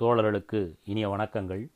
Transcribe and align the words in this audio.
தோழர்களுக்கு 0.00 0.74
இனிய 0.84 1.10
வணக்கங்கள். 1.10 1.68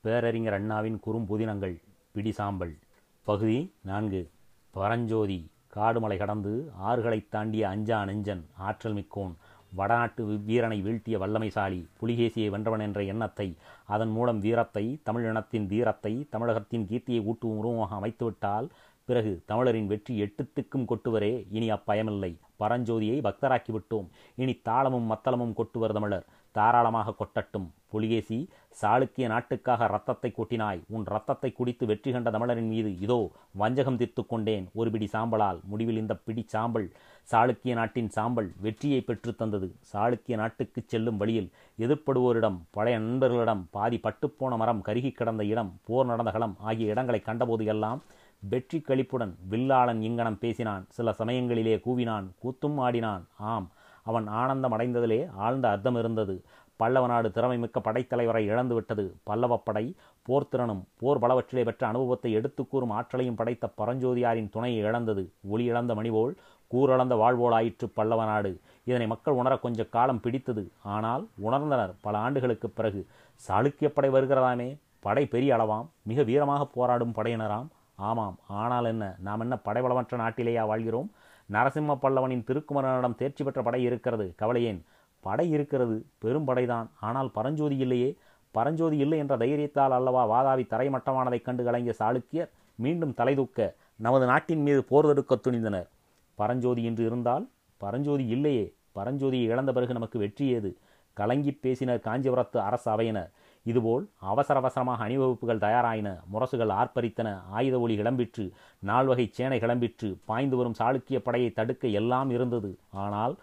பேரறிஞர் 0.00 0.52
அண்ணாவின் 0.52 1.00
குறும்புதினங்கள் 1.06 1.82
பிடிசாம்பல். 2.14 2.78
பகுதி 3.24 3.74
நான்கு. 3.82 4.30
பரஞ்சோதி 4.70 5.50
காடுமலை 5.74 6.16
கடந்து 6.16 6.70
ஆறுகளைத் 6.86 7.28
தாண்டிய 7.28 7.68
அஞ்சா 7.68 8.04
நெஞ்சன் 8.04 8.44
ஆற்றல் 8.56 8.94
மிக்கோன் 8.94 9.34
வடநாட்டு 9.74 10.24
வீரனை 10.24 10.80
வீழ்த்திய 10.80 11.18
வல்லமைசாலி 11.18 11.86
புலிகேசியை 12.00 12.48
வென்றவன் 12.50 12.80
என்ற 12.80 13.04
எண்ணத்தை 13.04 13.56
அதன் 13.86 14.08
மூலம் 14.08 14.38
வீரத்தை 14.38 15.00
தமிழினத்தின் 15.02 15.66
தீரத்தை 15.66 16.26
தமிழகத்தின் 16.30 16.86
கீர்த்தியை 16.86 17.24
ஊட்டும் 17.24 17.58
உருவமாக 17.58 17.94
அமைத்துவிட்டால் 17.96 18.68
பிறகு 19.04 19.42
தமிழரின் 19.46 19.86
வெற்றி 19.86 20.22
எட்டுத்துக்கும் 20.22 20.84
கொட்டுவரே 20.84 21.46
இனி 21.50 21.72
அப்பயமில்லை. 21.72 22.38
பரஞ்சோதியை 22.60 23.20
பக்தராக்கிவிட்டோம். 23.20 24.08
இனி 24.34 24.52
தாளமும் 24.52 25.10
மத்தளமும் 25.10 25.52
கொட்டுவர் 25.52 25.92
தமிழர். 25.92 26.26
தாராளமாக 26.56 27.14
கொட்டட்டும். 27.18 27.66
புலிகேசி 27.92 28.38
சாளுக்கிய 28.80 29.26
நாட்டுக்காக 29.32 29.86
ரத்தத்தை 29.92 30.30
கொட்டினாய். 30.32 30.80
உன் 30.94 31.04
ரத்தத்தை 31.12 31.50
குடித்து 31.58 31.84
வெற்றி 31.90 32.10
கண்ட 32.14 32.28
தமிழரின் 32.34 32.70
மீது 32.72 32.90
இதோ 33.04 33.18
வஞ்சகம் 33.60 33.98
தீர்த்து 34.00 34.22
கொண்டேன். 34.26 34.66
ஒரு 34.78 34.88
பிடி 34.94 35.08
சாம்பலால். 35.14 35.58
முடிவில் 35.70 36.00
இந்த 36.02 36.14
பிடி 36.26 36.44
சாம்பல் 36.54 36.86
சாளுக்கிய 37.28 37.72
நாட்டின் 37.78 38.10
சாம்பல் 38.16 38.48
வெற்றியை 38.64 39.00
பெற்று 39.08 39.32
தந்தது. 39.40 39.68
சாளுக்கிய 39.92 40.36
நாட்டுக்கு 40.42 40.82
செல்லும் 40.92 41.18
வழியில் 41.22 41.50
எதிர்ப்படுவோரிடம் 41.84 42.58
பழைய 42.76 42.98
நண்பர்களிடம் 43.06 43.64
பாதி 43.76 43.98
பட்டுப்போன 44.06 44.56
மரம் 44.62 44.84
கருகி 44.88 45.12
கிடந்த 45.12 45.44
இடம் 45.52 45.72
போர் 45.88 46.10
நடந்த 46.12 46.32
களம் 46.36 46.56
ஆகிய 46.68 46.92
இடங்களை 46.94 47.22
கண்டபோது 47.28 47.66
எல்லாம் 47.74 48.02
வெற்றி 48.42 48.78
கழிப்புடன் 48.80 49.32
வில்லாளன் 49.52 50.00
இங்கனம் 50.08 50.40
பேசினான். 50.42 50.84
சில 50.96 51.14
சமயங்களிலே 51.20 51.76
கூவினான் 51.86 52.26
கூத்தும் 52.42 52.78
ஆடினான். 52.86 53.24
ஆம் 53.52 53.66
அவன் 54.08 54.26
ஆனந்தம் 54.40 54.74
அடைந்ததிலே 54.76 55.20
ஆழ்ந்த 55.36 55.66
அர்த்தம் 55.68 55.98
இருந்தது. 56.02 56.34
பல்லவ 56.80 57.06
நாடு 57.06 57.28
திறமைமிக்க 57.28 57.78
படைத்தலைவரை 57.82 58.42
இழந்துவிட்டது 58.46 59.04
பல்லவப்படை 59.30 59.84
போர்த்திறனும் 60.28 60.82
போர் 61.00 61.18
பலவற்றிலே 61.18 61.62
பெற்ற 61.64 61.82
அனுபவத்தை 61.86 62.30
எடுத்துக்கூறும் 62.32 62.90
ஆற்றலையும் 62.90 63.38
படைத்த 63.40 63.70
பரஞ்சோதியாரின் 63.78 64.52
துணையை 64.54 64.80
இழந்தது. 64.82 65.24
ஒளி 65.48 65.64
இழந்த 65.64 65.94
மணிபோல் 65.94 66.32
கூறளந்த 66.70 67.14
வாழ்வோலாயிற்று 67.14 67.86
பல்லவ 67.94 68.24
நாடு 68.24 68.52
இதனை 68.84 69.06
மக்கள் 69.06 69.34
உணர 69.34 69.54
கொஞ்ச 69.56 69.84
காலம் 69.84 70.20
பிடித்தது. 70.20 70.64
ஆனால் 70.94 71.24
உணர்ந்தனர் 71.46 71.94
பல 72.00 72.18
ஆண்டுகளுக்குப் 72.18 72.76
பிறகு 72.76 73.00
சாளுக்கிய 73.48 73.88
படை 73.88 74.10
வருகிறதாமே 74.10 74.68
படை 75.00 75.24
பெரிய 75.26 75.50
அளவாம் 75.56 75.88
மிக 76.02 76.22
வீரமாக 76.22 76.64
போராடும் 76.74 77.14
படையினராம் 77.16 77.68
ஆமாம் 77.98 78.36
ஆனால் 78.48 78.84
என்ன 78.84 79.04
நாம் 79.18 79.40
என்ன 79.40 79.54
படைபலமற்ற 79.64 80.16
நாட்டிலேயா 80.16 80.64
வாழ்கிறோம்? 80.66 81.08
நரசிம்ம 81.52 81.98
பல்லவனின் 82.02 82.44
திருக்குமரனிடம் 82.44 83.14
தேர்ச்சி 83.14 83.44
பெற்ற 83.44 83.62
படை 83.62 83.82
இருக்கிறது. 83.82 84.34
கவலையேன் 84.36 84.84
படை 85.20 85.50
இருக்கிறது. 85.50 86.06
பெரும் 86.18 86.44
படைதான். 86.44 86.90
ஆனால் 87.00 87.30
பரஞ்சோதி 87.30 87.76
இல்லையே? 87.76 88.16
பரஞ்சோதி 88.50 88.96
இல்லை 88.96 89.18
என்ற 89.18 89.36
தைரியத்தால் 89.36 89.88
அல்லவா 89.88 90.22
வாதாவி 90.28 90.60
தரைமட்டமானதைக் 90.60 91.42
கண்டு 91.42 91.64
கலங்கிய 91.64 91.94
சாளுக்கியர் 91.98 92.48
மீண்டும் 92.74 93.14
தலைதூக்க 93.16 93.74
நமது 93.96 94.26
நாட்டின் 94.26 94.62
மீது 94.62 94.84
போர் 94.84 95.06
தடுக்க 95.06 95.34
துணிந்தனர். 95.34 95.88
பரஞ்சோதி 96.34 96.84
என்று 96.84 97.06
இருந்தால்? 97.06 97.48
பரஞ்சோதி 97.76 98.26
இல்லையே. 98.26 98.74
பரஞ்சோதியை 98.94 99.42
இழந்த 99.42 99.72
பிறகு 99.72 99.92
நமக்கு 99.92 100.18
வெற்றி 100.18 100.46
ஏது? 100.46 100.76
கலங்கி 101.12 101.52
பேசினர் 101.52 102.02
காஞ்சிபுரத்து 102.04 102.56
அரசு 102.56 102.90
அவையினர். 102.90 103.30
இதுபோல் 103.70 104.04
அவசர 104.30 104.56
அவசரமாக 104.62 105.02
அணிவகுப்புகள் 105.04 105.62
தயாராயின. 105.66 106.08
முரசுகள் 106.32 106.72
ஆர்ப்பரித்தன. 106.80 107.28
ஆயுத 107.50 107.76
ஒளி 107.80 107.94
கிளம்பிற்று. 108.00 108.44
நால்வகை 108.90 109.26
சேனை 109.36 109.58
கிளம்பிற்று. 109.58 110.10
பாய்ந்து 110.24 110.56
வரும் 110.56 110.78
சாளுக்கிய 110.80 111.18
படையை 111.18 111.50
தடுக்க 111.50 111.88
எல்லாம் 112.00 112.30
இருந்தது. 112.30 112.70
ஆனால் 113.04 113.34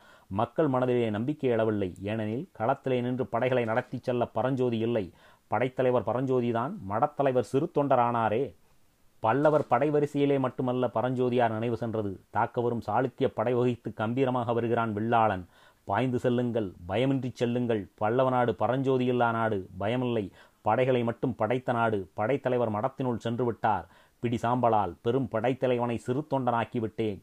மக்கள் 0.41 0.67
மனதிலே 0.67 1.09
நம்பிக்கை 1.09 1.49
எழவில்லை. 1.49 1.89
ஏனெனில் 2.11 2.45
களத்திலே 2.59 2.97
நின்று 3.01 3.25
படைகளை 3.33 3.65
நடத்திச் 3.65 4.05
செல்ல 4.09 4.25
பரஞ்சோதி 4.37 4.79
இல்லை. 4.87 5.05
படைத்தலைவர் 5.47 6.07
பரஞ்சோதிதான் 6.11 6.75
மடத்தலைவர் 6.89 7.49
சிறு 7.51 7.67
தொண்டரானாரே 7.75 8.45
பல்லவர் 9.25 9.67
படை 9.67 9.87
வரிசையிலே 9.89 10.35
மட்டுமல்ல 10.39 10.85
பரஞ்சோதியார் 10.95 11.55
நினைவு 11.55 11.77
சென்றது. 11.81 12.11
தாக்க 12.35 12.61
வரும் 12.61 12.83
சாளுக்கிய 12.87 13.27
படை 13.37 13.53
வகித்து 13.53 13.89
கம்பீரமாக 13.93 14.53
வருகிறான் 14.53 14.91
வில்லாளன். 14.95 15.43
பாய்ந்து 15.85 16.19
செல்லுங்கள் 16.19 16.73
பயமின்றி 16.87 17.31
செல்லுங்கள். 17.33 17.87
பல்லவ 17.95 18.29
நாடு 18.29 18.55
பரஞ்சோதியில்லா 18.59 19.31
நாடு 19.31 19.69
பயமில்லை. 19.79 20.31
படைகளை 20.61 21.03
மட்டும் 21.03 21.35
படைத்த 21.35 21.71
நாடு 21.71 22.09
படைத்தலைவர் 22.13 22.71
மடத்தினுள் 22.71 23.23
சென்று 23.25 23.45
விட்டார் 23.45 23.87
பிடி 24.19 24.37
சாம்பலால் 24.41 24.93
பெரும் 25.01 25.27
படைத்தலைவனை 25.31 25.95
சிறு 25.95 26.27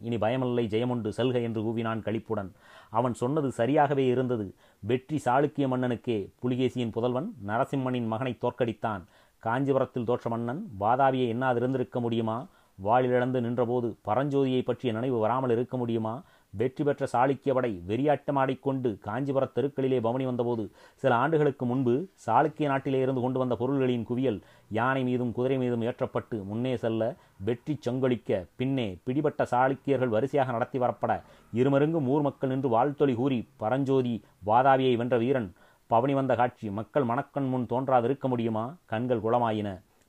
இனி 0.00 0.16
பயமில்லை 0.16 0.64
ஜெயமுண்டு 0.74 1.12
செல்க 1.16 1.42
என்று 1.42 1.62
கூவினான் 1.62 2.02
களிப்புடன். 2.02 2.50
அவன் 2.90 3.14
சொன்னது 3.14 3.48
சரியாகவே 3.48 4.04
இருந்தது. 4.06 4.54
வெற்றி 4.80 5.20
சாளுக்கிய 5.24 5.66
மன்னனுக்கே. 5.72 6.18
புலிகேசியின் 6.42 6.92
புதல்வன் 6.92 7.34
நரசிம்மனின் 7.46 8.06
மகனை 8.06 8.38
தோற்கடித்தான். 8.42 9.02
காஞ்சிபுரத்தில் 9.38 10.04
தோற்ற 10.04 10.30
மன்னன் 10.30 10.70
வாதாவியை 10.80 11.26
என்னாதிருந்திருக்க 11.34 12.00
முடியுமா? 12.00 12.46
வாளிலிழந்து 12.84 13.40
நின்றபோது 13.40 13.96
பரஞ்சோதியை 14.06 14.62
பற்றிய 14.64 14.92
நினைவு 14.92 15.18
வராமல் 15.18 15.50
இருக்க 15.50 15.76
முடியுமா? 15.76 16.22
வெற்றி 16.54 16.82
பெற்ற 16.84 17.04
சாளுக்கிய 17.12 17.52
படை 17.52 17.70
வெறியாட்டமாடிக்கொண்டு 17.88 18.90
காஞ்சிபுர 18.98 19.44
தெருக்களிலே 19.54 20.00
பவனி 20.00 20.24
வந்தபோது 20.26 20.64
சில 20.94 21.12
ஆண்டுகளுக்கு 21.14 21.64
முன்பு 21.66 21.94
சாளுக்கிய 22.26 22.66
நாட்டிலே 22.66 23.00
இருந்து 23.00 23.20
கொண்டு 23.20 23.38
வந்த 23.38 23.56
பொருள்களின் 23.56 24.04
குவியல் 24.04 24.40
யானை 24.70 25.02
மீதும் 25.04 25.32
குதிரை 25.32 25.58
மீதும் 25.58 25.82
ஏற்றப்பட்டு 25.82 26.44
முன்னே 26.44 26.76
செல்ல 26.76 27.14
வெற்றி 27.44 27.76
சங்கொழிக்க 27.86 28.46
பின்னே 28.56 28.88
பிடிபட்ட 29.04 29.46
சாளுக்கியர்கள் 29.50 30.14
வரிசையாக 30.16 30.52
நடத்தி 30.52 30.78
வரப்பட 30.78 31.14
இருமருங்கும் 31.52 32.06
ஊர் 32.06 32.22
மக்கள் 32.22 32.50
நின்று 32.50 32.69
வாழ்த்தொலி 32.69 33.14
கூறி 33.14 33.48
பரஞ்சோதி 33.56 34.14
வாதாவியை 34.46 34.96
வென்ற 34.96 35.16
வீரன் 35.19 35.50
பவனி 35.90 36.14
வந்த 36.14 36.32
காட்சி 36.34 36.70
மக்கள் 36.70 37.04
மணக்கண் 37.04 37.48
முன் 37.48 37.66
தோன்றாதிருக்க 37.70 38.26
முடியுமா? 38.28 38.62
கண்கள் 38.86 39.20
குளமாயின. 39.20 39.69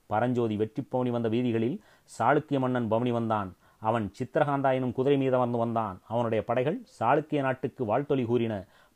பரஞ்சோதி 0.10 0.56
வெற்றி 0.56 0.82
பவனி 0.84 1.10
வந்த 1.10 1.28
வீதிகளில் 1.30 1.76
சாளுக்கிய 2.20 2.60
மன்னன் 2.60 2.88
பவனி 2.88 3.12
வந்தான். 3.12 3.50
அவன் 3.84 4.06
சித்திரகாந்தா 4.18 4.70
எனும் 4.72 4.94
குதிரை 4.94 5.18
மீதமர்ந்து 5.18 5.58
வந்தான். 5.58 5.98
அவனுடைய 6.08 6.42
படைகள் 6.44 6.78
சாளுக்கிய 6.98 7.42
நாட்டுக்கு 7.42 7.84
வாழ்த்தொலி 7.86 8.26
கூறின. 8.26 8.54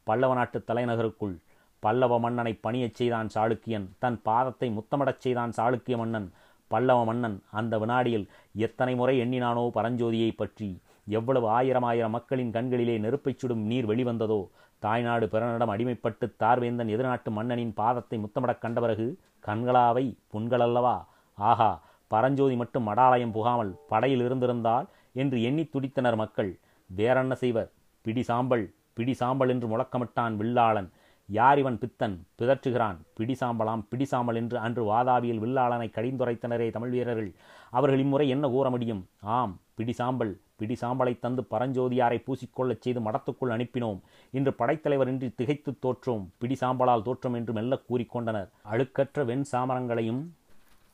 பல்லவ 0.07 0.33
நாட்டு 0.33 0.59
தலைநகருக்குள் 0.67 1.35
பல்லவ 1.83 2.19
மன்னனை 2.19 2.53
பணியச் 2.65 2.97
செய்தான் 2.99 3.29
சாளுக்கியன். 3.35 3.87
தன் 3.99 4.19
பாதத்தை 4.25 4.67
முத்தமிடச் 4.77 5.21
செய்தான் 5.21 5.51
சாளுக்கிய 5.51 5.95
மன்னன். 5.97 6.27
பல்லவ 6.71 7.05
மன்னன் 7.05 7.37
அந்த 7.51 7.73
வினாடியில் 7.77 8.25
எத்தனை 8.59 8.95
முறை 8.95 9.15
எண்ணினானோ 9.19 9.63
பரஞ்சோதியை 9.75 10.31
பற்றி. 10.35 10.69
எவ்வளவு 11.09 11.47
ஆயிரம் 11.49 11.83
ஆயிரம் 11.83 12.11
மக்களின் 12.11 12.51
கண்களிலே 12.51 12.95
நெருப்பைச் 12.97 13.39
சுடும் 13.39 13.63
நீர் 13.65 13.85
வெளிவந்ததோ. 13.85 14.39
தாய்நாடு 14.83 15.25
பிறனிடம் 15.27 15.73
அடிமைப்பட்டு 15.73 16.25
தார்வேந்தன் 16.41 16.87
எதிர்நாட்டு 16.87 17.31
மன்னனின் 17.31 17.73
பாதத்தை 17.73 18.17
முத்தமிடக் 18.19 18.59
கண்ட 18.59 18.79
பிறகு 18.79 19.07
கண்களாவை 19.45 20.03
புண்களல்லவா 20.33 20.95
ஆஹா! 21.37 21.71
பரஞ்சோதி 22.07 22.55
மட்டும் 22.55 22.87
மடாலயம் 22.87 23.31
புகாமல் 23.31 23.79
படையில் 23.87 24.21
இருந்திருந்தால் 24.21 24.87
என்று 25.13 25.41
எண்ணி 25.41 25.63
துடித்தனர் 25.63 26.15
மக்கள். 26.15 26.59
வேறென்ன 26.85 27.35
செய்வர்? 27.35 27.71
பிடி 28.01 28.23
சாம்பல் 28.23 28.73
பிடி 28.93 29.13
சாம்பல் 29.13 29.49
என்று 29.49 29.67
முழக்கமிட்டான் 29.67 30.35
வில்லாளன். 30.41 30.89
யார் 31.29 31.59
இவன் 31.59 31.79
பித்தன்? 31.79 32.27
பிதற்றுகிறான். 32.39 32.97
பிடி 33.13 33.35
சாம்பலாம் 33.39 33.83
பிடி 33.89 34.05
சாம்பல் 34.05 34.35
என்று 34.35 34.57
அன்று 34.57 34.83
வாதாபியில் 34.91 35.41
வில்லாளனை 35.43 35.87
கடிந்துரைத்தனரே 35.89 36.69
தமிழ் 36.69 36.89
வீரர்கள். 36.89 37.33
அவர்கள் 37.69 37.99
இம்முறை 37.99 38.29
என்ன 38.29 38.47
கூற 38.47 38.69
முடியும்? 38.69 39.07
ஆம் 39.21 39.59
பிடி 39.75 39.91
சாம்பல் 39.91 40.39
பிடி 40.55 40.77
சாம்பலை 40.81 41.19
தந்து 41.19 41.47
பரஞ்சோதியாரை 41.51 42.17
பூசிக்கொள்ளச் 42.27 42.79
செய்து 42.79 42.99
மடத்துக்குள் 42.99 43.53
அனுப்பினோம். 43.55 43.99
இன்று 44.31 44.53
படைத்தலைவர் 44.53 45.07
இன்றி 45.07 45.29
திகைத்து 45.29 45.77
தோற்றோம். 45.85 46.27
பிடி 46.37 46.57
சாம்பலால் 46.61 47.01
தோற்றம் 47.01 47.33
என்று 47.33 47.53
மெல்ல 47.53 47.79
கூறிக்கொண்டனர் 47.89 48.49
அழுக்கற்ற 48.71 49.25
வெண் 49.25 49.45
சாமரங்களையும் 49.51 50.23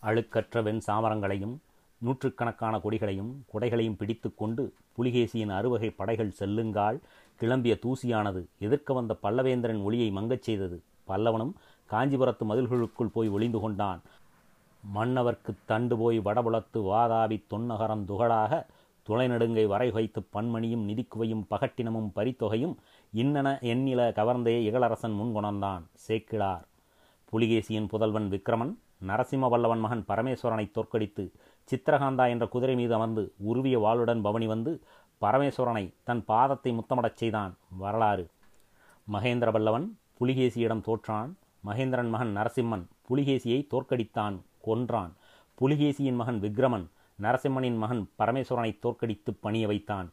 அழுக்கற்ற 0.03 0.61
வெண் 0.61 0.81
சாமரங்களையும் 0.87 1.55
நூற்றுக்கணக்கான 1.97 2.77
கொடிகளையும் 2.77 3.31
குடைகளையும் 3.53 3.95
பிடித்து 3.95 4.35
கொண்டு 4.35 4.73
புலிகேசியின் 4.97 5.49
அறுவகை 5.49 5.89
படைகள் 5.89 6.33
செல்லுங்கால் 6.39 6.99
கிளம்பிய 7.41 7.79
தூசியானது 7.79 8.45
எதிர்க்க 8.59 8.93
வந்த 8.93 9.15
பல்லவேந்திரன் 9.23 9.83
ஒளியை 9.83 10.11
மங்கச் 10.11 10.41
செய்தது. 10.41 10.81
பல்லவனும் 11.07 11.53
காஞ்சிபுரத்து 11.91 12.45
மதில்களுக்குள் 12.49 13.11
போய் 13.13 13.29
ஒளிந்து 13.29 13.59
கொண்டான். 13.59 14.01
மன்னவர்க்கு 14.95 15.53
தண்டு 15.65 15.97
போய் 15.97 16.19
வடபுலத்து 16.19 16.79
வாதாபி 16.89 17.43
தொன்னகரம் 17.49 18.05
துகளாக 18.07 18.65
துளைநடுங்கை 19.07 19.65
வரை 19.65 19.91
வைத்து 19.91 20.21
பன்மணியும் 20.33 20.85
நிதிக்குவையும் 20.89 21.45
பகட்டினமும் 21.49 22.09
பரித்தொகையும் 22.15 22.75
இன்னன 23.15 23.47
எண்ணில 23.61 24.11
கவர்ந்தே 24.11 24.55
இகலரசன் 24.69 25.17
முன்கொணர்ந்தான். 25.19 25.81
சேக்கிழார். 25.93 26.65
புலிகேசியின் 27.31 27.87
புதல்வன் 27.87 28.29
விக்ரமன் 28.29 28.73
நரசிம்ம 29.07 29.49
வல்லவன் 29.49 29.79
மகன் 29.79 30.03
பரமேஸ்வரனை 30.07 30.65
தோற்கடித்து 30.71 31.23
சித்திரகாந்தா 31.69 32.25
என்ற 32.29 32.45
குதிரை 32.47 32.75
மீது 32.75 32.93
அமர்ந்து 32.93 33.23
உருவிய 33.49 33.77
வாளுடன் 33.79 34.21
பவனி 34.21 34.47
வந்து 34.47 34.71
பரமேஸ்வரனை 35.21 35.93
தன் 36.03 36.23
பாதத்தை 36.27 36.71
முத்தமிடச் 36.73 37.19
செய்தான் 37.21 37.53
வரலாறு. 37.77 38.25
மகேந்திர 39.11 39.51
வல்லவன் 39.51 39.97
புலிகேசியிடம் 40.19 40.85
தோற்றான். 40.87 41.31
மகேந்திரன் 41.65 42.09
மகன் 42.09 42.33
நரசிம்மன் 42.37 42.85
புலிகேசியை 43.09 43.59
தோற்கடித்தான் 43.73 44.35
கொன்றான். 44.61 45.13
புலிகேசியின் 45.61 46.15
மகன் 46.15 46.39
விக்ரமன் 46.41 46.85
நரசிம்மனின் 47.19 47.77
மகன் 47.77 48.03
பரமேஸ்வரனை 48.19 48.71
தோற்கடித்து 48.79 49.33
பணிய 49.33 49.67
வைத்தான். 49.67 50.07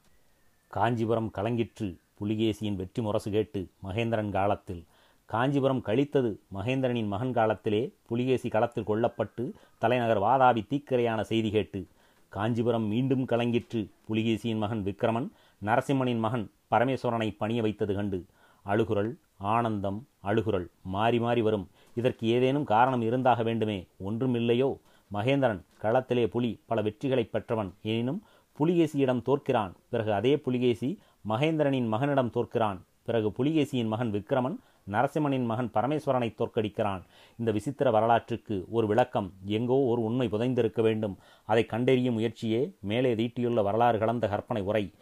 காஞ்சிபுரம் 0.68 1.30
கலங்கிற்று 1.34 1.88
புலிகேசியின் 2.20 2.76
வெற்றி 2.76 3.02
முரசு 3.02 3.30
கேட்டு 3.30 3.60
மகேந்திரன் 3.82 4.30
காலத்தில் 4.30 4.82
காஞ்சிபுரம் 5.30 5.82
கழித்தது 5.86 6.30
மகேந்திரனின் 6.54 7.06
மகன் 7.06 7.32
காலத்திலே 7.32 7.94
புலிகேசி 8.06 8.48
களத்தில் 8.48 8.84
கொல்லப்பட்டு 8.84 9.52
தலைநகர் 9.78 10.20
வாதாபி 10.20 10.62
தீக்கிரையான 10.70 11.20
செய்தி 11.20 11.50
கேட்டு 11.50 11.86
காஞ்சிபுரம் 12.28 12.86
மீண்டும் 12.86 13.26
கலங்கிற்று. 13.26 13.90
புலிகேசியின் 14.08 14.56
மகன் 14.56 14.82
விக்கிரமன் 14.82 15.32
நரசிம்மனின் 15.64 16.18
மகன் 16.18 16.50
பரமேஸ்வரனை 16.70 17.34
பணிய 17.38 17.62
வைத்தது 17.62 17.94
கண்டு 17.94 18.24
அழுகுரல் 18.66 19.12
ஆனந்தம் 19.36 20.06
அழுகுரல் 20.24 20.66
மாறி 20.82 21.18
மாறி 21.18 21.42
வரும். 21.42 21.68
இதற்கு 21.94 22.26
ஏதேனும் 22.26 22.64
காரணம் 22.64 23.02
இருந்தாக 23.02 23.42
வேண்டுமே 23.42 23.86
ஒன்றுமில்லையோ? 24.08 24.78
மகேந்திரன் 25.12 25.62
களத்திலே 25.82 26.26
புலி 26.26 26.60
பல 26.66 26.82
வெற்றிகளை 26.82 27.28
பெற்றவன். 27.30 27.72
எனினும் 27.82 28.22
புலிகேசியிடம் 28.58 29.22
தோற்கிறான். 29.22 29.72
பிறகு 29.88 30.12
அதே 30.12 30.38
புலிகேசி 30.38 30.98
மகேந்திரனின் 31.28 31.88
மகனிடம் 31.88 32.30
தோற்கிறான். 32.30 32.80
பிறகு 33.04 33.28
புலிகேசியின் 33.38 33.86
மகன் 33.86 34.10
விக்கிரமன் 34.10 34.58
நரசிம்மனின் 34.90 35.44
மகன் 35.44 35.70
பரமேஸ்வரனை 35.74 36.34
தோற்கடிக்கிறான். 36.34 37.02
இந்த 37.38 37.50
விசித்திர 37.50 37.90
வரலாற்றுக்கு 37.90 38.66
ஒரு 38.70 38.86
விளக்கம் 38.86 39.32
எங்கோ 39.44 39.74
ஒரு 39.74 40.02
உண்மை 40.02 40.28
புதைந்திருக்க 40.28 40.80
வேண்டும். 40.80 41.18
அதை 41.44 41.66
கண்டறியும் 41.66 42.14
முயற்சியே 42.14 42.74
மேலே 42.80 43.14
தீட்டியுள்ள 43.14 43.62
வரலாறு 43.62 43.98
கலந்த 43.98 44.28
கற்பனை 44.28 44.62
உரை. 44.62 44.92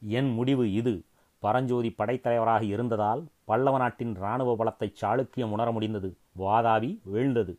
என் 0.00 0.30
முடிவு 0.30 0.72
இது. 0.72 1.02
பரஞ்சோதி 1.38 1.94
படைத்தலைவராக 1.98 2.62
இருந்ததால் 2.62 3.24
பல்லவ 3.44 3.78
நாட்டின் 3.78 4.16
இராணுவ 4.16 4.56
பலத்தை 4.58 4.92
சாளுக்கியம் 5.00 5.50
உணர 5.50 5.70
முடிந்தது. 5.72 6.16
வாதாவி 6.38 6.98
வீழ்ந்தது. 7.12 7.54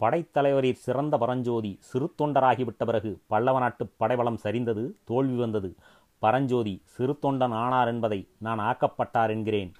படைத்தலைவரில் 0.00 0.72
சிறந்த 0.72 1.18
பரஞ்சோதி 1.18 1.76
சிறு 1.80 2.12
தொண்டராகிவிட்ட 2.22 2.84
பிறகு 2.84 3.20
பல்லவ 3.26 3.58
நாட்டு 3.58 3.86
படைபலம் 3.96 4.38
சரிந்தது 4.42 4.90
தோல்வி 5.04 5.34
வந்தது. 5.34 5.74
பரஞ்சோதி 6.18 6.82
சிறு 6.84 7.18
தொண்டன் 7.22 7.52
ஆனார் 7.52 7.88
என்பதை 7.88 8.28
நான் 8.38 8.58
ஆக்கப்பட்டார் 8.58 9.28
என்கிறேன். 9.28 9.72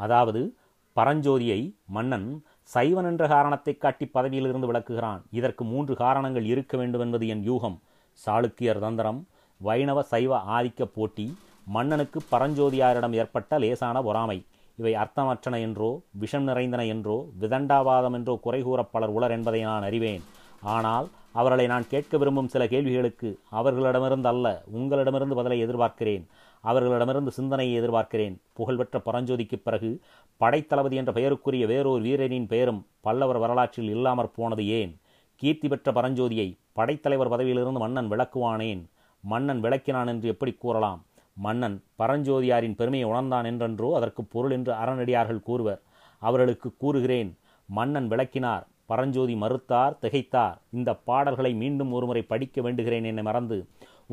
அதாவது 0.00 0.42
பரஞ்சோதியை 0.96 1.60
மன்னன் 1.96 2.28
சைவன் 2.74 3.08
என்ற 3.10 3.24
காரணத்தை 3.34 3.72
காட்டி 3.76 4.06
பதவியிலிருந்து 4.16 4.68
விளக்குகிறான் 4.70 5.22
இதற்கு 5.38 5.62
மூன்று 5.72 5.94
காரணங்கள் 6.04 6.46
இருக்க 6.52 6.74
வேண்டும் 6.80 7.04
என்பது 7.06 7.26
என் 7.34 7.44
யூகம். 7.50 7.76
சாளுக்கியர் 8.18 8.84
தந்திரம் 8.84 9.20
வைணவ 9.60 9.98
சைவ 10.12 10.38
ஆதிக்க 10.56 10.84
போட்டி 10.96 11.26
மன்னனுக்கு 11.66 12.18
பரஞ்சோதியாரிடம் 12.32 13.14
ஏற்பட்ட 13.20 13.58
லேசான 13.62 14.02
பொறாமை. 14.08 14.38
இவை 14.78 14.92
அர்த்தமற்றன 15.02 15.58
என்றோ 15.66 15.90
விஷம் 16.22 16.46
நிறைந்தன 16.48 16.82
என்றோ 16.94 17.16
விதண்டாவாதம் 17.42 18.16
என்றோ 18.18 18.34
குறை 18.46 18.60
கூற 18.62 18.80
பலர் 18.94 19.14
உளர் 19.16 19.34
என்பதை 19.36 19.60
நான் 19.68 19.86
அறிவேன். 19.88 20.24
ஆனால் 20.74 21.06
அவர்களை 21.40 21.64
நான் 21.72 21.88
கேட்க 21.92 22.18
விரும்பும் 22.18 22.50
சில 22.52 22.62
கேள்விகளுக்கு 22.72 23.30
அவர்களிடமிருந்து 23.58 24.28
அல்ல 24.32 24.46
உங்களிடமிருந்து 24.78 25.38
பதிலை 25.40 25.58
எதிர்பார்க்கிறேன். 25.64 26.24
அவர்களிடமிருந்து 26.70 27.30
சிந்தனையை 27.30 27.74
எதிர்பார்க்கிறேன். 27.78 28.34
புகழ்பெற்ற 28.58 28.96
பரஞ்சோதிக்கு 29.08 29.56
பிறகு 29.66 29.90
படைத்தளபதி 30.40 30.96
என்ற 31.00 31.12
பெயருக்குரிய 31.12 31.64
வேறொரு 31.66 32.00
வீரனின் 32.02 32.48
பெயரும் 32.52 32.80
பல்லவர் 33.00 33.42
வரலாற்றில் 33.44 33.90
இல்லாமற் 33.90 34.36
போனது 34.36 34.64
ஏன்? 34.78 34.92
கீர்த்தி 35.40 35.68
பெற்ற 35.68 35.92
பரஞ்சோதியை 35.92 36.48
படைத்தலைவர் 36.72 37.32
பதவியிலிருந்து 37.32 37.82
மன்னன் 37.84 38.10
விளக்குவானேன்? 38.10 38.82
மன்னன் 39.24 39.60
விளக்கினான் 39.60 40.10
என்று 40.12 40.26
எப்படி 40.28 40.52
கூறலாம்? 40.52 41.00
மன்னன் 41.36 41.76
பரஞ்சோதியாரின் 42.00 42.78
பெருமையை 42.80 43.06
உணர்ந்தான் 43.08 43.48
என்றென்றோ 43.50 43.88
அதற்கு 43.98 44.22
பொருள் 44.24 44.50
என்று 44.50 44.72
அறநடியார்கள் 44.72 45.46
கூறுவர். 45.48 45.80
அவர்களுக்கு 46.22 46.68
கூறுகிறேன் 46.78 47.30
மன்னன் 47.68 48.08
விளக்கினார் 48.08 48.64
பரஞ்சோதி 48.90 49.34
மறுத்தார் 49.34 49.98
திகைத்தார். 50.02 50.56
இந்த 50.70 50.90
பாடல்களை 51.08 51.52
மீண்டும் 51.54 51.92
ஒருமுறை 51.92 52.22
படிக்க 52.22 52.56
வேண்டுகிறேன் 52.66 53.08
என்னை 53.10 53.24
மறந்து. 53.28 53.58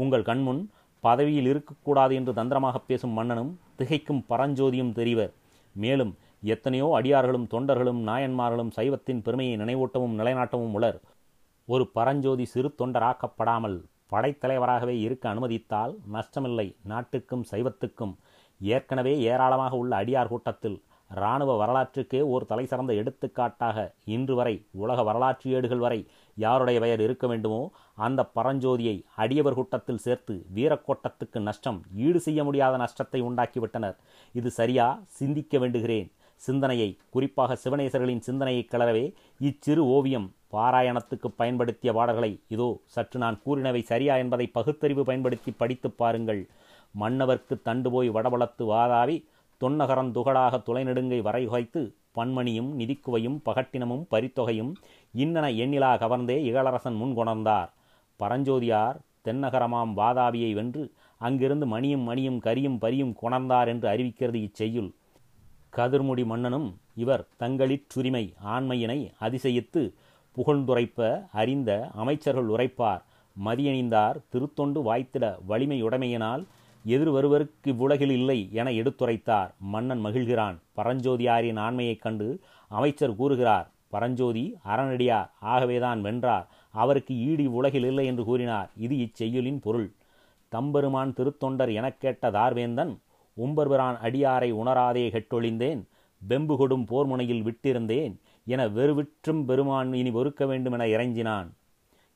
உங்கள் 0.02 0.28
கண்முன் 0.30 0.62
பதவியில் 1.06 1.48
இருக்கக்கூடாது 1.52 2.14
என்று 2.20 2.34
தந்திரமாக 2.34 2.78
பேசும் 2.90 3.16
மன்னனும் 3.18 3.54
திகைக்கும் 3.80 4.22
பரஞ்சோதியும் 4.30 4.94
தெரிவர். 5.00 5.34
மேலும் 5.76 6.14
எத்தனையோ 6.54 6.88
அடியார்களும் 6.98 7.50
தொண்டர்களும் 7.52 8.02
நாயன்மார்களும் 8.10 8.72
சைவத்தின் 8.78 9.24
பெருமையை 9.26 9.56
நினைவூட்டவும் 9.58 10.18
நிலைநாட்டவும் 10.20 10.76
உளர். 10.78 11.00
ஒரு 11.68 11.84
பரஞ்சோதி 11.98 12.46
சிறு 12.54 12.70
தொண்டராக்கப்படாமல் 12.82 13.78
படைத்தலைவராகவே 14.12 14.96
இருக்க 15.06 15.26
அனுமதித்தால் 15.34 15.94
நஷ்டமில்லை. 16.16 16.68
நாட்டுக்கும் 16.84 17.46
சைவத்துக்கும் 17.52 18.16
ஏற்கனவே 18.62 19.14
ஏராளமாக 19.32 19.76
உள்ள 19.76 19.94
அடியார் 20.02 20.32
கூட்டத்தில் 20.34 20.78
இராணுவ 21.16 21.66
வரலாற்றுக்கே 21.66 22.22
ஓர் 22.22 22.46
தலை 22.46 22.66
சிறந்த 22.66 22.94
எடுத்துக்காட்டாக 22.94 23.94
இன்று 24.06 24.36
வரை 24.36 24.66
உலக 24.72 25.04
வரலாற்று 25.04 25.52
ஏடுகள் 25.52 25.78
வரை 25.78 26.08
யாருடைய 26.36 26.80
பெயர் 26.80 27.02
இருக்க 27.02 27.28
வேண்டுமோ 27.28 27.72
அந்த 27.96 28.30
பரஞ்சோதியை 28.36 29.04
அடியவர் 29.18 29.54
கூட்டத்தில் 29.54 29.98
சேர்த்து 29.98 30.46
வீரக்கோட்டத்துக்கு 30.56 31.40
நஷ்டம் 31.40 31.82
ஈடு 31.96 32.20
செய்ய 32.20 32.44
முடியாத 32.44 32.78
நஷ்டத்தை 32.78 33.24
உண்டாக்கிவிட்டனர். 33.24 33.96
இது 34.34 34.52
சரியா? 34.52 35.04
சிந்திக்க 35.08 35.58
வேண்டுகிறேன். 35.58 36.12
சிந்தனையை 36.36 36.98
குறிப்பாக 37.10 37.58
சிவனேசர்களின் 37.64 38.20
சிந்தனையை 38.20 38.68
கிளறவே 38.72 39.14
இச்சிறு 39.40 39.78
ஓவியம் 39.78 40.34
பாராயணத்துக்கு 40.52 41.28
பயன்படுத்திய 41.36 41.94
பாடல்களை 41.94 42.40
இதோ 42.48 42.80
சற்று 42.86 43.20
நான் 43.20 43.40
கூறினவை 43.46 43.82
சரியா 43.82 44.16
என்பதை 44.16 44.48
பகுத்தறிவு 44.48 45.04
பயன்படுத்தி 45.04 45.52
படித்துப் 45.52 45.98
பாருங்கள். 45.98 46.48
மன்னவர்க்கு 47.00 47.62
தண்டு 47.62 47.92
போய் 47.92 48.10
வடபலத்து 48.10 48.66
வாதாவி 48.66 49.24
தொன்னகரன் 49.64 50.12
துகளாக 50.12 50.62
துளைநெடுங்கை 50.66 51.22
வரை 51.22 51.48
பன்மணியும் 52.18 52.70
நிதிக்குவையும் 52.80 53.38
பகட்டினமும் 53.46 54.04
பரித்தொகையும் 54.12 54.72
இன்னன 55.16 55.46
எண்ணிலா 55.56 55.92
கவர்ந்தே 55.98 56.36
இகலரசன் 56.50 56.96
முன் 56.96 57.18
கொணர்ந்தார். 57.18 57.70
பரஞ்சோதியார் 58.20 58.98
தென்னகரமாம் 59.26 59.94
வாதாபியை 59.98 60.54
வென்று 60.54 60.92
அங்கிருந்து 61.18 61.66
மணியும் 61.66 62.02
மணியும் 62.02 62.40
கரியும் 62.40 62.78
பரியும் 62.78 63.16
கொணர்ந்தார் 63.22 63.68
என்று 63.68 63.90
அறிவிக்கிறது 63.90 64.40
இச்செய்யுள். 64.48 64.92
கதிர்முடி 65.76 66.26
மன்னனும் 66.26 66.78
இவர் 66.96 67.28
தங்களிற்றுரிமை 67.40 68.34
ஆண்மையினை 68.46 69.12
அதிசயித்து 69.22 69.94
புகழ்ந்துரைப்ப 70.38 71.26
அறிந்த 71.32 71.90
அமைச்சர்கள் 71.96 72.48
உரைப்பார். 72.48 73.02
மதியணிந்தார் 73.46 74.16
திருத்தொண்டு 74.30 74.94
வாய்த்திட 74.94 75.36
வலிமையுடைமையினால் 75.50 76.44
எதிர் 76.86 77.10
வருவருக்கு 77.10 77.72
இவ்வுலகில் 77.72 78.10
இல்லை 78.10 78.50
என 78.52 78.72
எடுத்துரைத்தார். 78.72 79.52
மன்னன் 79.60 80.06
மகிழ்கிறான். 80.06 80.58
பரஞ்சோதியாரின் 80.78 81.60
ஆண்மையைக் 81.60 82.02
கண்டு 82.02 82.40
அமைச்சர் 82.70 83.16
கூறுகிறார் 83.16 83.72
பரஞ்சோதி 83.90 84.56
அறநடியார் 84.66 85.30
ஆகவேதான் 85.40 86.02
வென்றார். 86.02 86.48
அவருக்கு 86.72 87.16
ஈடு 87.16 87.54
உலகில் 87.54 87.84
இல்லை 87.84 88.06
என்று 88.06 88.24
கூறினார். 88.24 88.72
இது 88.78 88.96
இச்செய்யுளின் 88.96 89.62
பொருள். 89.62 89.92
தம்பெருமான் 90.50 91.14
திருத்தொண்டர் 91.14 91.74
எனக் 91.74 92.00
கேட்ட 92.00 92.32
தார்வேந்தன் 92.32 92.98
உம்பர்பிரான் 93.38 93.98
அடியாரை 94.04 94.52
உணராதே 94.52 95.10
கெட்டொழிந்தேன் 95.10 95.84
வெம்பு 96.30 96.56
கொடும் 96.56 96.86
போர்முனையில் 96.86 97.44
விட்டிருந்தேன் 97.44 98.16
என 98.46 98.68
வெறுவிற்றும் 98.68 99.46
பெருமான் 99.46 99.94
இனி 99.94 100.10
வெறுக்க 100.10 100.46
வேண்டும் 100.46 100.74
என 100.74 100.86
இறைஞ்சினான். 100.86 101.48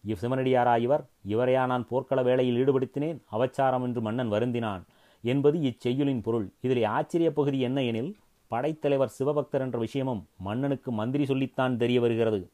இவ் 0.04 0.22
சிவனடியாரா 0.22 0.77
இவர் 0.77 1.04
இவரையா 1.27 1.66
நான் 1.66 1.88
போர்க்கள 1.88 2.24
வேளையில் 2.24 2.60
ஈடுபடுத்தினேன் 2.62 3.18
அவச்சாரம் 3.32 3.84
என்று 3.84 4.01
மன்னன் 4.01 4.32
வருந்தினான் 4.32 4.84
என்பது 5.24 5.60
இச்செய்யுளின் 5.60 6.22
பொருள். 6.22 6.48
இதில் 6.62 6.84
ஆச்சரிய 6.84 7.34
பகுதி 7.34 7.60
என்ன 7.60 7.84
எனில் 7.84 8.12
படைத்தலைவர் 8.48 9.16
சிவபக்தர் 9.20 9.62
என்ற 9.62 9.77
விஷயமும் 9.77 10.22
மன்னனுக்கு 10.38 10.92
மந்திரி 10.92 11.25
சொல்லித்தான் 11.25 11.77
தெரிய 11.77 12.00
வருகிறது. 12.00 12.51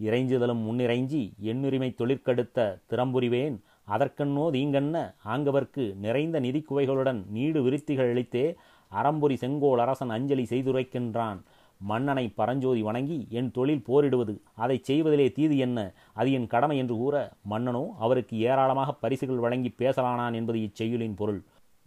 இறைஞ்சுதலும் 0.00 0.62
முன்னிறைஞ்சி 0.66 1.22
எண்ணுரிமை 1.42 1.94
தொழிற்கெடுத்த 1.94 2.80
திறம்புரிவேன் 2.90 3.56
அதற்கண்ணோ 3.88 4.44
தீங்கண்ண 4.56 5.14
ஆங்கவர்க்கு 5.24 5.84
நிறைந்த 5.96 6.40
நிதி 6.40 6.64
குவைகளுடன் 6.70 7.20
நீடு 7.26 7.62
விருத்திகள் 7.62 8.10
அளித்தே 8.14 8.54
அறம்பொறி 8.88 9.36
செங்கோல் 9.36 9.78
அரசன் 9.78 10.10
அஞ்சலி 10.10 10.42
செய்துரைக்கின்றான். 10.42 11.38
மன்னனை 11.82 12.24
பரஞ்சோதி 12.28 12.82
வணங்கி 12.82 13.26
என் 13.30 13.50
தொழில் 13.50 13.84
போரிடுவது. 13.88 14.34
அதை 14.54 14.76
செய்வதிலே 14.82 15.32
தீது 15.32 15.56
என்ன? 15.58 15.78
அது 16.12 16.32
என் 16.32 16.46
கடமை 16.46 16.78
என்று 16.78 16.96
கூற 16.96 17.16
மன்னனோ 17.50 17.84
அவருக்கு 17.98 18.38
ஏராளமாக 18.38 18.92
பரிசுகள் 18.92 19.42
வழங்கி 19.44 19.74
பேசலானான் 19.78 20.34
என்பது 20.34 20.58
இச்செய்யுளின் 20.58 21.16
பொருள். 21.16 21.40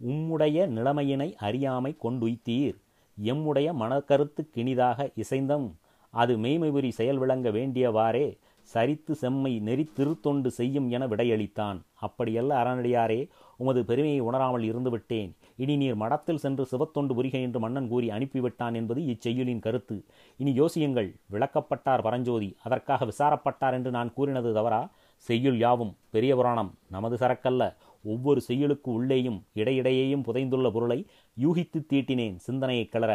உம்முடைய 0.08 0.66
நிலைமையினை 0.68 1.28
அறியாமை 1.36 1.96
கொண்டுய்த்தீர். 2.02 2.76
எம்முடைய 3.22 3.68
மனக்கருத்து 3.72 4.42
கிணிதாக 4.54 5.08
இசைந்தம். 5.16 5.68
அது 6.10 6.38
மெய்மைபுரி 6.38 6.88
செயல் 6.88 7.16
விளங்க 7.16 7.50
வேண்டியவாறே. 7.50 8.26
சரித்து 8.74 9.12
செம்மை 9.12 9.58
நெறி 9.58 9.84
திருத்தொண்டு 9.94 10.50
செய்யும் 10.50 10.88
என 10.88 11.06
விடையளித்தான். 11.06 11.78
அப்படியல்ல 12.02 12.52
அறநடியாரே 12.60 13.20
உமது 13.56 13.84
பெருமையை 13.84 14.20
உணராமல் 14.20 14.62
இருந்துவிட்டேன். 14.62 15.30
இனி 15.58 15.76
நீர் 15.76 15.94
மடத்தில் 15.94 16.40
சென்று 16.44 16.64
சிவத்தொண்டு 16.72 17.12
புரிக 17.14 17.36
என்று 17.38 17.58
மன்னன் 17.60 17.88
கூறி 17.88 18.08
அனுப்பிவிட்டான் 18.10 18.74
என்பது 18.74 19.00
இச்செய்யுளின் 19.12 19.62
கருத்து. 19.66 19.96
இனி 20.40 20.52
யோசியுங்கள் 20.60 21.10
விளக்கப்பட்டார் 21.32 22.04
பரஞ்சோதி 22.06 22.56
அதற்காக 22.62 23.04
விசாரப்பட்டார் 23.04 23.76
என்று 23.78 23.90
நான் 23.90 24.12
கூறினது 24.12 24.52
தவறா? 24.52 24.82
செய்யுள் 25.28 25.58
யாவும் 25.58 25.92
பெரிய 26.10 26.32
புராணம் 26.36 26.72
நமது 26.88 27.16
சரக்கல்ல. 27.16 27.62
ஒவ்வொரு 28.04 28.40
செய்யுளுக்கு 28.48 28.88
உள்ளேயும் 28.96 29.38
இடையிடையேயும் 29.54 30.26
புதைந்துள்ள 30.26 30.68
பொருளை 30.70 30.98
யூகித்து 31.36 31.78
தீட்டினேன் 31.92 32.36
சிந்தனையை 32.46 32.84
கிளற. 32.88 33.12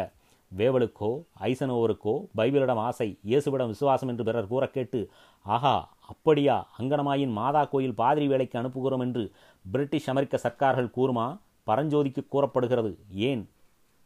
வேவலுக்கோ 0.52 1.10
ஐசனோவருக்கோ 1.48 2.14
பைபிளிடம் 2.38 2.80
ஆசை 2.86 3.06
இயேசுவிடம் 3.30 3.70
விசுவாசம் 3.74 4.08
என்று 4.08 4.24
பிறர் 4.24 4.50
கூற 4.50 4.64
கேட்டு 4.66 5.00
ஆஹா 5.46 5.76
அப்படியா? 6.06 6.56
அங்கனமாயின் 6.78 7.32
மாதா 7.38 7.62
கோயில் 7.64 7.94
பாதிரி 7.94 8.26
வேலைக்கு 8.26 8.56
அனுப்புகிறோம் 8.60 9.04
என்று 9.06 9.22
பிரிட்டிஷ் 9.64 10.10
அமெரிக்க 10.12 10.40
சர்க்கார்கள் 10.44 10.94
கூறுமா? 10.96 11.26
பரஞ்சோதிக்கு 11.66 12.28
கூறப்படுகிறது. 12.28 12.98
ஏன்? 13.10 13.48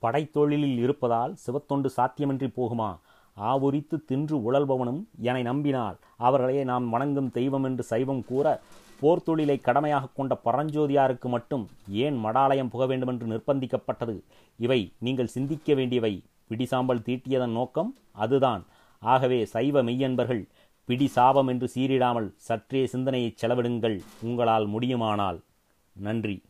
படைத்தொழிலில் 0.02 0.78
இருப்பதால் 0.78 1.36
சிவத்தொண்டு 1.46 1.88
சாத்தியமின்றி 1.96 2.48
போகுமா? 2.56 2.98
ஆவுரித்து 3.40 4.04
தின்று 4.06 4.36
உழல்பவனும் 4.38 5.00
என்னை 5.20 5.42
நம்பினால் 5.42 5.96
அவர்களே 6.16 6.64
நாம் 6.64 6.88
வணங்கும் 6.88 7.30
தெய்வம் 7.30 7.64
என்று 7.64 7.82
சைவம் 7.82 8.24
கூற 8.24 8.60
போர்த்தொழிலை 9.02 9.60
கடமையாக 9.60 10.08
கொண்ட 10.14 10.40
பரஞ்சோதியாருக்கு 10.44 11.28
மட்டும் 11.28 11.68
ஏன் 11.88 12.24
மடாலயம் 12.24 12.68
புக 12.68 12.86
வேண்டுமென்று 12.86 13.26
நிர்பந்திக்கப்பட்டது 13.26 14.22
இவை 14.58 14.92
நீங்கள் 14.98 15.26
சிந்திக்க 15.26 15.74
வேண்டியவை. 15.74 16.22
பிடிசாம்பல் 16.48 17.02
தீட்டியதன் 17.06 17.56
நோக்கம் 17.58 17.96
அதுதான். 18.12 18.64
ஆகவே 19.00 19.44
சைவ 19.44 19.82
மெய்யன்பர்கள் 19.82 20.48
பிடி 20.84 21.06
சாபம் 21.06 21.46
என்று 21.46 21.70
சீரிடாமல் 21.74 22.32
சற்றே 22.36 22.86
சிந்தனையை 22.86 23.34
செலவிடுங்கள். 23.40 24.00
உங்களால் 24.20 24.66
முடியுமானால். 24.66 25.40
நன்றி. 25.92 26.42